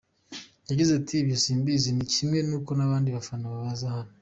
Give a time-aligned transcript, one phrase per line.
[0.69, 4.03] Yagize ati “Ibyo simbizi, ni kimwe n’uko n’abandi bafana baza aha.